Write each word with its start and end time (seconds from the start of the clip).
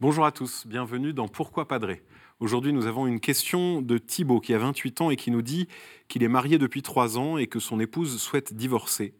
Bonjour 0.00 0.24
à 0.24 0.30
tous, 0.30 0.64
bienvenue 0.64 1.12
dans 1.12 1.26
Pourquoi 1.26 1.66
Padré 1.66 2.04
Aujourd'hui, 2.38 2.72
nous 2.72 2.86
avons 2.86 3.08
une 3.08 3.18
question 3.18 3.82
de 3.82 3.98
Thibaut 3.98 4.38
qui 4.38 4.54
a 4.54 4.58
28 4.58 5.00
ans 5.00 5.10
et 5.10 5.16
qui 5.16 5.32
nous 5.32 5.42
dit 5.42 5.66
qu'il 6.06 6.22
est 6.22 6.28
marié 6.28 6.56
depuis 6.56 6.82
3 6.82 7.18
ans 7.18 7.36
et 7.36 7.48
que 7.48 7.58
son 7.58 7.80
épouse 7.80 8.22
souhaite 8.22 8.54
divorcer. 8.54 9.12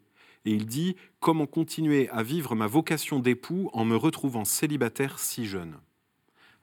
Et 0.45 0.51
il 0.51 0.65
dit 0.67 0.95
Comment 1.19 1.47
continuer 1.47 2.07
à 2.11 2.23
vivre 2.23 2.55
ma 2.55 2.65
vocation 2.65 3.19
d'époux 3.19 3.69
en 3.73 3.83
me 3.83 3.97
retrouvant 3.97 4.45
célibataire 4.45 5.19
si 5.19 5.45
jeune? 5.45 5.75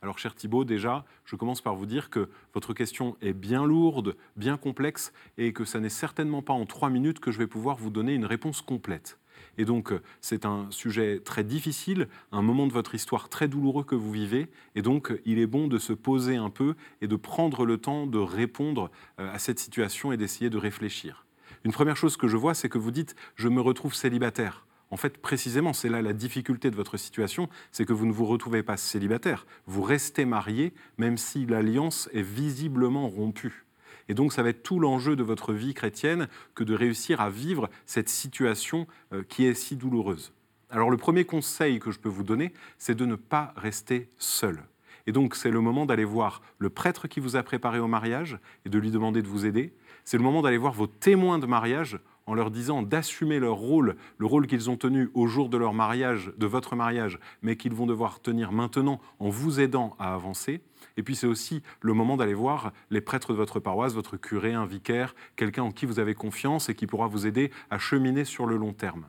Alors, 0.00 0.18
cher 0.18 0.34
Thibault, 0.34 0.64
déjà, 0.64 1.04
je 1.26 1.36
commence 1.36 1.60
par 1.60 1.76
vous 1.76 1.84
dire 1.84 2.08
que 2.08 2.30
votre 2.54 2.72
question 2.72 3.18
est 3.20 3.34
bien 3.34 3.66
lourde, 3.66 4.16
bien 4.34 4.56
complexe, 4.56 5.12
et 5.36 5.52
que 5.52 5.66
ça 5.66 5.78
n'est 5.78 5.90
certainement 5.90 6.40
pas 6.40 6.54
en 6.54 6.64
trois 6.64 6.88
minutes 6.88 7.20
que 7.20 7.30
je 7.30 7.38
vais 7.38 7.46
pouvoir 7.46 7.76
vous 7.76 7.90
donner 7.90 8.14
une 8.14 8.24
réponse 8.24 8.62
complète. 8.62 9.18
Et 9.58 9.64
donc, 9.64 9.92
c'est 10.20 10.44
un 10.44 10.66
sujet 10.70 11.20
très 11.24 11.44
difficile, 11.44 12.08
un 12.32 12.42
moment 12.42 12.66
de 12.66 12.72
votre 12.72 12.94
histoire 12.94 13.28
très 13.28 13.48
douloureux 13.48 13.84
que 13.84 13.94
vous 13.94 14.12
vivez. 14.12 14.48
Et 14.74 14.82
donc, 14.82 15.12
il 15.24 15.38
est 15.38 15.46
bon 15.46 15.68
de 15.68 15.78
se 15.78 15.92
poser 15.92 16.36
un 16.36 16.50
peu 16.50 16.74
et 17.00 17.08
de 17.08 17.16
prendre 17.16 17.64
le 17.64 17.78
temps 17.78 18.06
de 18.06 18.18
répondre 18.18 18.90
euh, 19.18 19.32
à 19.32 19.38
cette 19.38 19.58
situation 19.58 20.12
et 20.12 20.16
d'essayer 20.16 20.50
de 20.50 20.58
réfléchir. 20.58 21.26
Une 21.64 21.72
première 21.72 21.96
chose 21.96 22.16
que 22.16 22.28
je 22.28 22.36
vois, 22.36 22.54
c'est 22.54 22.68
que 22.68 22.78
vous 22.78 22.90
dites⁇ 22.90 23.12
je 23.34 23.48
me 23.48 23.60
retrouve 23.60 23.94
célibataire⁇ 23.94 24.66
en 24.90 24.96
fait, 24.96 25.18
précisément, 25.18 25.72
c'est 25.72 25.88
là 25.88 26.00
la 26.00 26.12
difficulté 26.12 26.70
de 26.70 26.76
votre 26.76 26.96
situation, 26.96 27.48
c'est 27.72 27.84
que 27.84 27.92
vous 27.92 28.06
ne 28.06 28.12
vous 28.12 28.24
retrouvez 28.24 28.62
pas 28.62 28.76
célibataire, 28.76 29.46
vous 29.66 29.82
restez 29.82 30.24
marié, 30.24 30.74
même 30.96 31.18
si 31.18 31.44
l'alliance 31.44 32.08
est 32.12 32.22
visiblement 32.22 33.08
rompue. 33.08 33.65
Et 34.08 34.14
donc, 34.14 34.32
ça 34.32 34.42
va 34.42 34.50
être 34.50 34.62
tout 34.62 34.78
l'enjeu 34.78 35.16
de 35.16 35.22
votre 35.22 35.52
vie 35.52 35.74
chrétienne 35.74 36.28
que 36.54 36.64
de 36.64 36.74
réussir 36.74 37.20
à 37.20 37.30
vivre 37.30 37.68
cette 37.86 38.08
situation 38.08 38.86
euh, 39.12 39.22
qui 39.28 39.44
est 39.44 39.54
si 39.54 39.76
douloureuse. 39.76 40.32
Alors, 40.70 40.90
le 40.90 40.96
premier 40.96 41.24
conseil 41.24 41.78
que 41.78 41.90
je 41.90 41.98
peux 41.98 42.08
vous 42.08 42.24
donner, 42.24 42.52
c'est 42.78 42.94
de 42.94 43.06
ne 43.06 43.16
pas 43.16 43.52
rester 43.56 44.08
seul. 44.18 44.62
Et 45.06 45.12
donc, 45.12 45.36
c'est 45.36 45.50
le 45.50 45.60
moment 45.60 45.86
d'aller 45.86 46.04
voir 46.04 46.42
le 46.58 46.70
prêtre 46.70 47.06
qui 47.06 47.20
vous 47.20 47.36
a 47.36 47.42
préparé 47.42 47.78
au 47.78 47.86
mariage 47.86 48.38
et 48.64 48.68
de 48.68 48.78
lui 48.78 48.90
demander 48.90 49.22
de 49.22 49.28
vous 49.28 49.46
aider. 49.46 49.72
C'est 50.04 50.16
le 50.16 50.24
moment 50.24 50.42
d'aller 50.42 50.58
voir 50.58 50.72
vos 50.72 50.88
témoins 50.88 51.38
de 51.38 51.46
mariage 51.46 51.98
en 52.26 52.34
leur 52.34 52.50
disant 52.50 52.82
d'assumer 52.82 53.38
leur 53.38 53.56
rôle, 53.56 53.96
le 54.18 54.26
rôle 54.26 54.46
qu'ils 54.46 54.68
ont 54.68 54.76
tenu 54.76 55.10
au 55.14 55.26
jour 55.26 55.48
de 55.48 55.56
leur 55.56 55.72
mariage, 55.72 56.32
de 56.36 56.46
votre 56.46 56.76
mariage, 56.76 57.18
mais 57.42 57.56
qu'ils 57.56 57.74
vont 57.74 57.86
devoir 57.86 58.20
tenir 58.20 58.52
maintenant 58.52 59.00
en 59.18 59.28
vous 59.28 59.60
aidant 59.60 59.96
à 59.98 60.14
avancer. 60.14 60.60
Et 60.96 61.02
puis 61.02 61.16
c'est 61.16 61.26
aussi 61.26 61.62
le 61.80 61.92
moment 61.92 62.16
d'aller 62.16 62.34
voir 62.34 62.72
les 62.90 63.00
prêtres 63.00 63.32
de 63.32 63.38
votre 63.38 63.60
paroisse, 63.60 63.94
votre 63.94 64.16
curé, 64.16 64.52
un 64.54 64.66
vicaire, 64.66 65.14
quelqu'un 65.36 65.62
en 65.62 65.72
qui 65.72 65.86
vous 65.86 65.98
avez 65.98 66.14
confiance 66.14 66.68
et 66.68 66.74
qui 66.74 66.86
pourra 66.86 67.06
vous 67.06 67.26
aider 67.26 67.50
à 67.70 67.78
cheminer 67.78 68.24
sur 68.24 68.46
le 68.46 68.56
long 68.56 68.72
terme. 68.72 69.06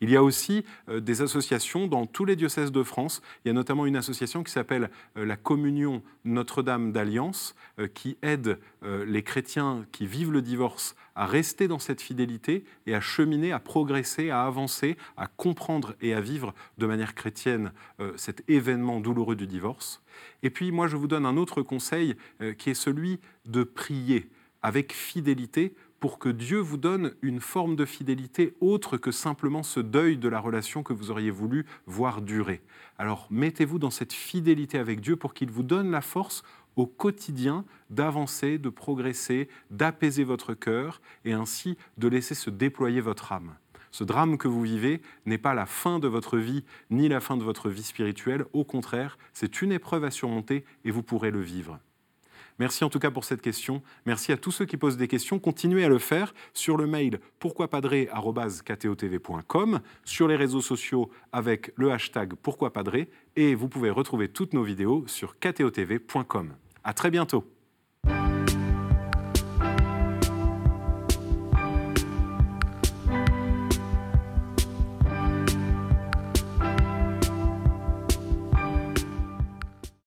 Il 0.00 0.10
y 0.10 0.16
a 0.16 0.22
aussi 0.22 0.64
euh, 0.88 1.00
des 1.00 1.22
associations 1.22 1.86
dans 1.86 2.06
tous 2.06 2.24
les 2.24 2.36
diocèses 2.36 2.72
de 2.72 2.82
France. 2.82 3.22
Il 3.44 3.48
y 3.48 3.50
a 3.50 3.54
notamment 3.54 3.86
une 3.86 3.96
association 3.96 4.42
qui 4.42 4.52
s'appelle 4.52 4.90
euh, 5.16 5.24
la 5.24 5.36
Communion 5.36 6.02
Notre-Dame 6.24 6.92
d'Alliance, 6.92 7.54
euh, 7.78 7.88
qui 7.88 8.16
aide 8.22 8.58
les 9.06 9.22
chrétiens 9.22 9.86
qui 9.92 10.06
vivent 10.06 10.30
le 10.30 10.42
divorce 10.42 10.94
à 11.14 11.26
rester 11.26 11.68
dans 11.68 11.78
cette 11.78 12.02
fidélité 12.02 12.64
et 12.86 12.94
à 12.94 13.00
cheminer, 13.00 13.50
à 13.50 13.58
progresser, 13.58 14.28
à 14.28 14.44
avancer, 14.44 14.98
à 15.16 15.26
comprendre 15.26 15.94
et 16.02 16.12
à 16.12 16.20
vivre 16.20 16.54
de 16.76 16.86
manière 16.86 17.14
chrétienne 17.14 17.72
cet 18.16 18.42
événement 18.48 19.00
douloureux 19.00 19.36
du 19.36 19.46
divorce. 19.46 20.02
Et 20.42 20.50
puis 20.50 20.70
moi, 20.70 20.86
je 20.86 20.96
vous 20.96 21.06
donne 21.06 21.24
un 21.24 21.38
autre 21.38 21.62
conseil 21.62 22.14
qui 22.58 22.70
est 22.70 22.74
celui 22.74 23.20
de 23.46 23.64
prier 23.64 24.28
avec 24.62 24.92
fidélité 24.92 25.74
pour 26.04 26.18
que 26.18 26.28
Dieu 26.28 26.58
vous 26.58 26.76
donne 26.76 27.14
une 27.22 27.40
forme 27.40 27.76
de 27.76 27.86
fidélité 27.86 28.52
autre 28.60 28.98
que 28.98 29.10
simplement 29.10 29.62
ce 29.62 29.80
deuil 29.80 30.18
de 30.18 30.28
la 30.28 30.38
relation 30.38 30.82
que 30.82 30.92
vous 30.92 31.10
auriez 31.10 31.30
voulu 31.30 31.64
voir 31.86 32.20
durer. 32.20 32.60
Alors 32.98 33.26
mettez-vous 33.30 33.78
dans 33.78 33.88
cette 33.88 34.12
fidélité 34.12 34.78
avec 34.78 35.00
Dieu 35.00 35.16
pour 35.16 35.32
qu'il 35.32 35.50
vous 35.50 35.62
donne 35.62 35.90
la 35.90 36.02
force 36.02 36.42
au 36.76 36.84
quotidien 36.84 37.64
d'avancer, 37.88 38.58
de 38.58 38.68
progresser, 38.68 39.48
d'apaiser 39.70 40.24
votre 40.24 40.52
cœur 40.52 41.00
et 41.24 41.32
ainsi 41.32 41.78
de 41.96 42.08
laisser 42.08 42.34
se 42.34 42.50
déployer 42.50 43.00
votre 43.00 43.32
âme. 43.32 43.54
Ce 43.90 44.04
drame 44.04 44.36
que 44.36 44.46
vous 44.46 44.60
vivez 44.60 45.00
n'est 45.24 45.38
pas 45.38 45.54
la 45.54 45.64
fin 45.64 46.00
de 46.00 46.06
votre 46.06 46.36
vie 46.36 46.64
ni 46.90 47.08
la 47.08 47.20
fin 47.20 47.38
de 47.38 47.44
votre 47.44 47.70
vie 47.70 47.82
spirituelle, 47.82 48.44
au 48.52 48.64
contraire, 48.64 49.16
c'est 49.32 49.62
une 49.62 49.72
épreuve 49.72 50.04
à 50.04 50.10
surmonter 50.10 50.66
et 50.84 50.90
vous 50.90 51.02
pourrez 51.02 51.30
le 51.30 51.40
vivre. 51.40 51.78
Merci 52.58 52.84
en 52.84 52.90
tout 52.90 52.98
cas 52.98 53.10
pour 53.10 53.24
cette 53.24 53.42
question. 53.42 53.82
Merci 54.06 54.32
à 54.32 54.36
tous 54.36 54.50
ceux 54.50 54.64
qui 54.64 54.76
posent 54.76 54.96
des 54.96 55.08
questions. 55.08 55.38
Continuez 55.38 55.84
à 55.84 55.88
le 55.88 55.98
faire 55.98 56.34
sur 56.52 56.76
le 56.76 56.86
mail 56.86 57.20
pourquoipadré.com, 57.38 59.80
sur 60.04 60.28
les 60.28 60.36
réseaux 60.36 60.60
sociaux 60.60 61.10
avec 61.32 61.72
le 61.76 61.92
hashtag 61.92 62.34
pourquoipadré 62.34 63.08
et 63.36 63.54
vous 63.54 63.68
pouvez 63.68 63.90
retrouver 63.90 64.28
toutes 64.28 64.54
nos 64.54 64.62
vidéos 64.62 65.04
sur 65.06 65.38
ktotv.com. 65.38 66.54
À 66.84 66.92
très 66.92 67.10
bientôt. 67.10 67.53